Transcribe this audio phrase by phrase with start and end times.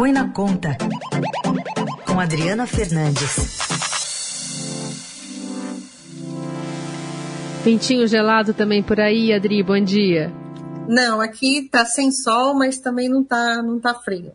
[0.00, 0.78] Põe na Conta,
[2.06, 3.58] com Adriana Fernandes.
[7.62, 10.32] Ventinho gelado também por aí, Adri, bom dia.
[10.88, 14.32] Não, aqui tá sem sol, mas também não tá, não tá frio.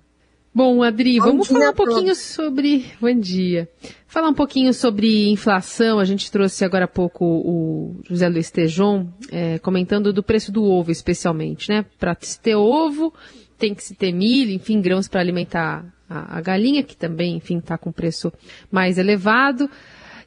[0.53, 2.85] Bom, Adri, Bom vamos falar um pouquinho sobre.
[3.01, 3.67] Bom dia.
[4.07, 5.97] Falar um pouquinho sobre inflação.
[5.97, 10.63] A gente trouxe agora há pouco o José Luiz Tejon é, comentando do preço do
[10.63, 11.83] ovo, especialmente, né?
[11.97, 13.11] Para ter ovo,
[13.57, 17.57] tem que se ter milho, enfim, grãos para alimentar a, a, galinha, que também, enfim,
[17.57, 18.31] está com preço
[18.71, 19.69] mais elevado.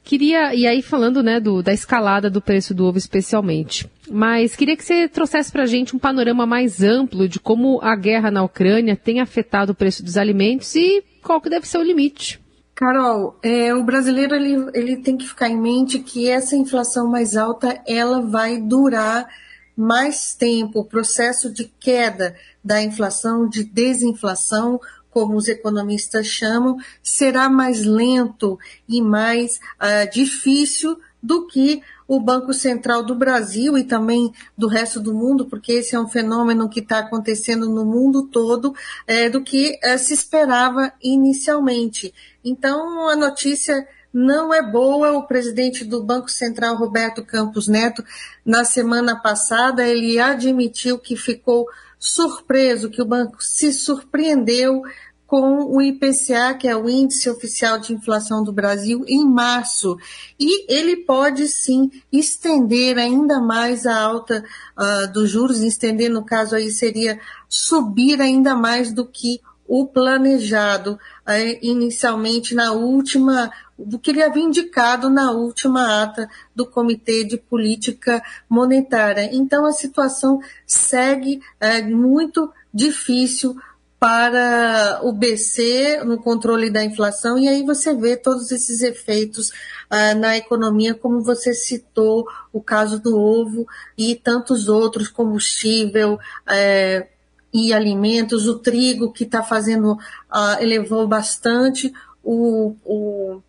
[0.03, 4.77] Queria, e aí falando, né, do, da escalada do preço do ovo especialmente, mas queria
[4.77, 8.43] que você trouxesse para a gente um panorama mais amplo de como a guerra na
[8.43, 12.41] Ucrânia tem afetado o preço dos alimentos e qual que deve ser o limite.
[12.75, 17.37] Carol, é, o brasileiro ele, ele tem que ficar em mente que essa inflação mais
[17.37, 19.29] alta ela vai durar
[19.79, 20.81] mais tempo.
[20.81, 28.59] O processo de queda da inflação, de desinflação, como os economistas chamam, será mais lento
[28.89, 34.99] e mais uh, difícil do que o Banco Central do Brasil e também do resto
[34.99, 38.75] do mundo, porque esse é um fenômeno que está acontecendo no mundo todo,
[39.07, 42.13] é, do que é, se esperava inicialmente.
[42.45, 45.13] Então, a notícia não é boa.
[45.13, 48.05] O presidente do Banco Central, Roberto Campos Neto,
[48.45, 51.67] na semana passada, ele admitiu que ficou
[51.99, 54.83] surpreso, que o banco se surpreendeu
[55.29, 59.99] com o IPCA, que é o Índice Oficial de Inflação do Brasil, em março.
[60.41, 64.43] E ele pode sim estender ainda mais a alta
[64.75, 69.39] uh, dos juros, estender, no caso aí, seria subir ainda mais do que
[69.69, 76.67] o planejado uh, inicialmente na última, do que ele havia indicado na última ata do
[76.67, 79.29] Comitê de Política Monetária.
[79.31, 83.55] Então a situação segue uh, muito difícil
[84.01, 90.17] para o BC no controle da inflação, e aí você vê todos esses efeitos uh,
[90.19, 97.18] na economia, como você citou o caso do ovo e tantos outros, combustível uh,
[97.53, 101.93] e alimentos, o trigo que está fazendo, uh, elevou bastante
[102.23, 103.41] o, o,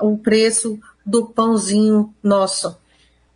[0.00, 2.76] o preço do pãozinho nosso.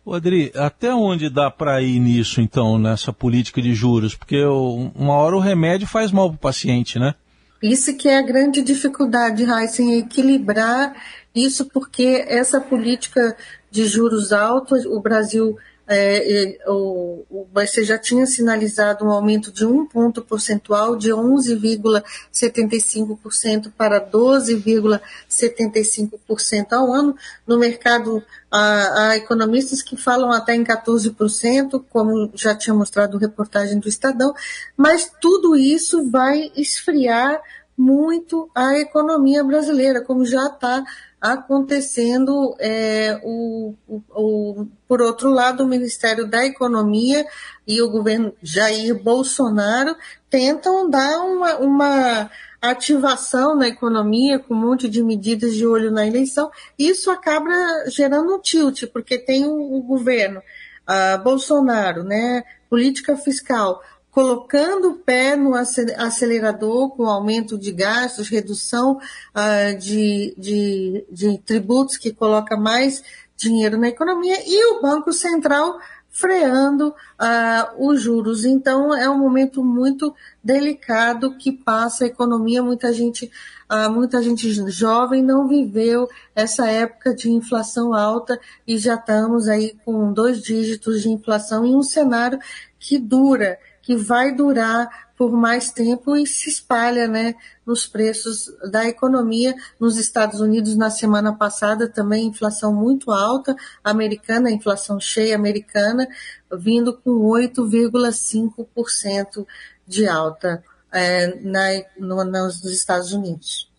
[0.09, 4.15] Adri, até onde dá para ir nisso, então, nessa política de juros?
[4.15, 7.13] Porque uma hora o remédio faz mal para o paciente, né?
[7.61, 10.95] Isso que é a grande dificuldade, Heisen, é equilibrar
[11.35, 13.35] isso, porque essa política
[13.69, 15.57] de juros altos, o Brasil
[15.87, 23.99] é, o BC já tinha sinalizado um aumento de um ponto percentual de 11,75% para
[23.99, 27.15] 12,75% ao ano.
[27.47, 33.89] No mercado, há, economistas que falam até em 14%, como já tinha mostrado reportagem do
[33.89, 34.35] Estadão,
[34.75, 37.41] mas tudo isso vai esfriar
[37.77, 40.83] muito a economia brasileira, como já está
[41.21, 47.25] acontecendo é, o, o, por outro lado, o Ministério da Economia
[47.67, 49.95] e o governo Jair Bolsonaro
[50.29, 56.05] tentam dar uma, uma ativação na economia com um monte de medidas de olho na
[56.05, 56.49] eleição.
[56.77, 57.51] Isso acaba
[57.87, 63.81] gerando um tilt, porque tem o, o governo uh, Bolsonaro, né, política fiscal,
[64.17, 71.97] colocando o pé no acelerador com aumento de gastos, redução uh, de, de, de tributos
[71.97, 73.03] que coloca mais
[73.35, 75.77] dinheiro na economia e o Banco Central
[76.09, 78.43] freando uh, os juros.
[78.43, 82.63] Então, é um momento muito delicado que passa a economia.
[82.63, 83.31] Muita gente,
[83.71, 89.77] uh, muita gente jovem não viveu essa época de inflação alta e já estamos aí
[89.85, 92.39] com dois dígitos de inflação em um cenário
[92.79, 98.85] que dura que vai durar por mais tempo e se espalha né, nos preços da
[98.85, 99.55] economia.
[99.79, 106.05] Nos Estados Unidos, na semana passada, também inflação muito alta, americana, inflação cheia americana,
[106.51, 109.47] vindo com 8,5%
[109.87, 110.61] de alta
[110.91, 111.61] é, na,
[111.97, 113.71] no, nos Estados Unidos.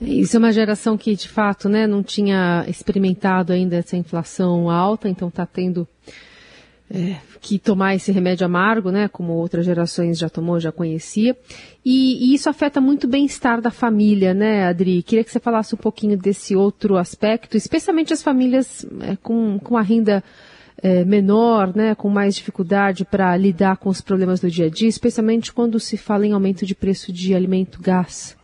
[0.00, 5.08] Isso é uma geração que, de fato, né, não tinha experimentado ainda essa inflação alta,
[5.08, 5.88] então está tendo
[6.90, 11.36] é, que tomar esse remédio amargo, né, como outras gerações já tomou, já conhecia,
[11.84, 15.02] e, e isso afeta muito o bem-estar da família, né, Adri?
[15.02, 19.76] Queria que você falasse um pouquinho desse outro aspecto, especialmente as famílias é, com, com
[19.76, 20.22] a renda
[20.82, 24.88] é, menor, né, com mais dificuldade para lidar com os problemas do dia a dia,
[24.88, 28.36] especialmente quando se fala em aumento de preço de alimento gás.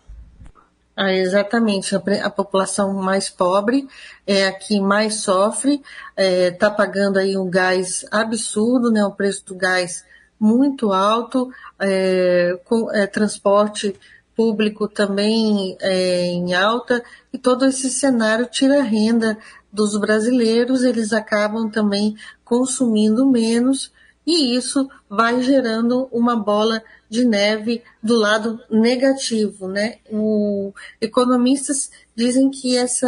[1.03, 3.89] Ah, exatamente, a, a, população mais pobre
[4.27, 9.11] é a que mais sofre, está é, tá pagando aí um gás absurdo, né, o
[9.11, 10.05] preço do gás
[10.39, 13.99] muito alto, é, com é, transporte
[14.37, 17.03] público também é, em alta,
[17.33, 19.39] e todo esse cenário tira renda
[19.73, 22.15] dos brasileiros, eles acabam também
[22.45, 23.91] consumindo menos,
[24.27, 29.97] e isso vai gerando uma bola de neve do lado negativo, né?
[30.11, 33.05] O, economistas dizem que esse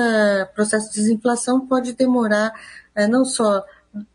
[0.54, 2.52] processo de desinflação pode demorar
[2.94, 3.64] é, não só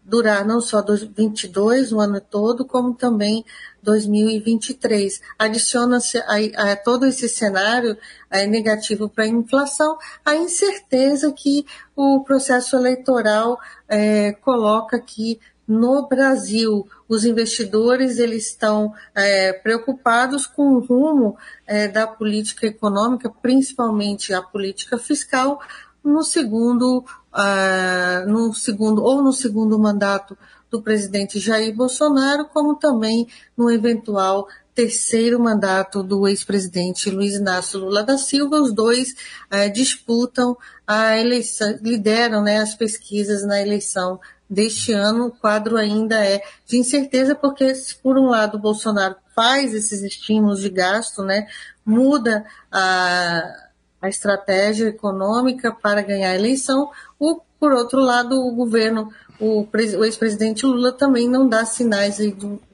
[0.03, 3.45] durar não só 2022, o ano todo, como também
[3.83, 5.21] 2023.
[5.37, 7.95] Adiciona-se a, a, todo esse cenário
[8.29, 16.07] é, negativo para a inflação a incerteza que o processo eleitoral é, coloca aqui no
[16.07, 16.87] Brasil.
[17.09, 24.41] Os investidores eles estão é, preocupados com o rumo é, da política econômica, principalmente a
[24.41, 25.59] política fiscal,
[26.07, 26.99] no segundo,
[27.33, 30.37] uh, no segundo ou no segundo mandato
[30.69, 38.03] do presidente Jair Bolsonaro, como também no eventual terceiro mandato do ex-presidente Luiz Inácio Lula
[38.03, 38.61] da Silva.
[38.61, 39.15] Os dois
[39.51, 40.55] uh, disputam
[40.85, 45.27] a eleição, lideram né, as pesquisas na eleição deste ano.
[45.27, 50.01] O quadro ainda é de incerteza, porque, se por um lado, o Bolsonaro faz esses
[50.01, 51.47] estímulos de gasto, né,
[51.85, 53.67] muda a
[54.01, 56.89] a estratégia econômica para ganhar a eleição.
[57.19, 62.17] O, por outro lado, o governo, o, o ex-presidente Lula também não dá sinais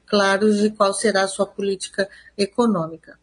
[0.06, 3.18] claros de qual será a sua política econômica.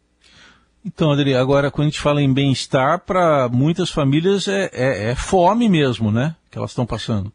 [0.83, 5.15] Então, Adri, agora quando a gente fala em bem-estar, para muitas famílias é, é, é,
[5.15, 6.35] fome mesmo, né?
[6.49, 7.31] Que elas estão passando.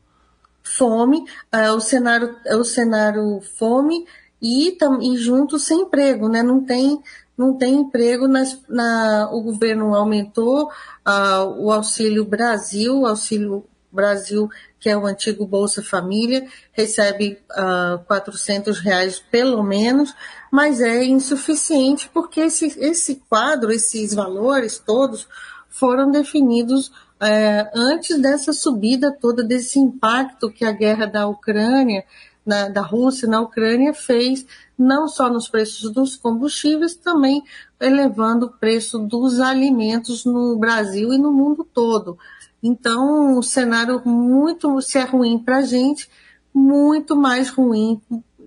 [0.67, 4.05] Fome, é o cenário, é o cenário fome
[4.43, 6.43] e, e junto sem emprego, né?
[6.43, 7.01] Não tem
[7.37, 10.71] não tem emprego, nas, na, o governo aumentou
[11.07, 14.49] uh, o Auxílio Brasil, o Auxílio Brasil,
[14.81, 20.15] que é o antigo Bolsa Família, recebe uh, ah, 400 reais pelo menos,
[20.51, 25.29] mas é insuficiente porque esse, esse quadro, esses valores todos
[25.69, 26.91] foram definidos
[27.21, 32.05] é, antes dessa subida toda, desse impacto que a guerra da Ucrânia,
[32.45, 34.47] na, da Rússia na Ucrânia fez
[34.79, 37.43] não só nos preços dos combustíveis, também
[37.81, 42.19] elevando o preço dos alimentos no Brasil e no mundo todo.
[42.63, 46.09] Então, o cenário muito, se é ruim para a gente,
[46.53, 48.01] muito mais ruim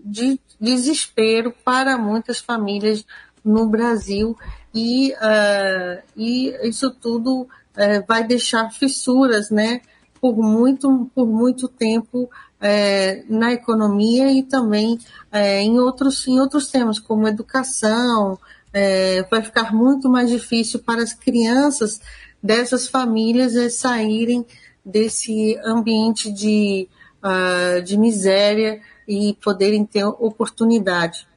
[0.03, 3.05] de desespero para muitas famílias
[3.43, 4.37] no Brasil
[4.73, 7.47] e, uh, e isso tudo
[7.79, 9.81] uh, vai deixar fissuras, né,
[10.21, 12.29] por muito, por muito tempo
[12.61, 14.99] é, na economia e também
[15.31, 18.37] é, em, outros, em outros temas, como educação.
[18.71, 21.99] É, vai ficar muito mais difícil para as crianças
[22.41, 24.45] dessas famílias é, saírem
[24.85, 26.87] desse ambiente de,
[27.23, 31.27] uh, de miséria e poderem ter oportunidade.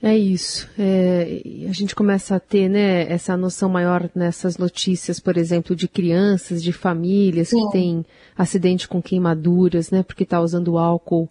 [0.00, 0.68] É isso.
[0.78, 5.88] É, a gente começa a ter né, essa noção maior nessas notícias, por exemplo, de
[5.88, 7.66] crianças, de famílias Sim.
[7.66, 8.06] que têm
[8.36, 11.28] acidente com queimaduras, né, porque está usando álcool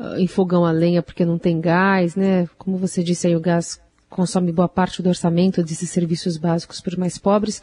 [0.00, 2.48] uh, em fogão a lenha porque não tem gás, né?
[2.58, 3.80] Como você disse aí, o gás
[4.10, 7.62] consome boa parte do orçamento desses serviços básicos para os mais pobres.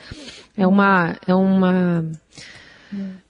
[0.55, 2.05] É uma, é uma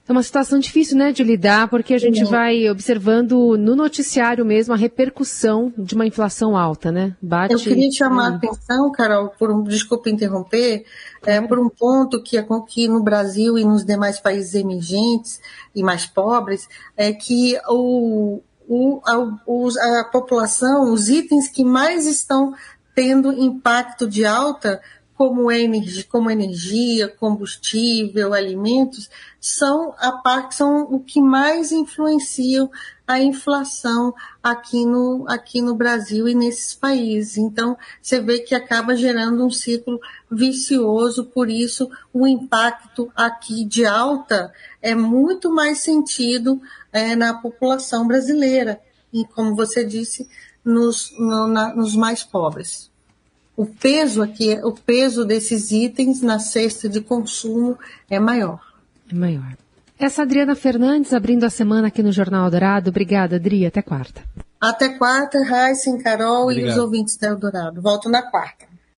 [0.08, 4.72] é uma situação difícil, né, de lidar, porque a gente vai observando no noticiário mesmo
[4.72, 7.16] a repercussão de uma inflação alta, né?
[7.20, 7.54] Bate...
[7.54, 10.84] Eu queria chamar a atenção, Carol, por um, desculpa interromper,
[11.24, 15.40] é, por um ponto que, que no Brasil e nos demais países emergentes
[15.74, 22.54] e mais pobres, é que o, o, a, a população, os itens que mais estão
[22.94, 24.80] tendo impacto de alta
[25.16, 29.08] como energia, como energia, combustível, alimentos,
[29.40, 32.70] são a parte, são o que mais influenciam
[33.06, 37.38] a inflação aqui no, aqui no Brasil e nesses países.
[37.38, 39.98] Então, você vê que acaba gerando um ciclo
[40.30, 46.60] vicioso, por isso o impacto aqui de alta é muito mais sentido
[46.92, 48.80] é, na população brasileira
[49.12, 50.28] e, como você disse,
[50.64, 52.90] nos, no, na, nos mais pobres
[53.56, 57.78] o peso aqui, o peso desses itens na cesta de consumo
[58.10, 58.60] é maior.
[59.10, 59.56] É maior.
[59.98, 62.90] Essa Adriana Fernandes abrindo a semana aqui no Jornal Dourado.
[62.90, 63.64] Obrigada, Adri.
[63.64, 64.22] Até quarta.
[64.60, 66.66] Até quarta, Raíssa, Carol Obrigado.
[66.66, 67.80] e os ouvintes da Eldorado.
[67.80, 68.66] Volto na quarta.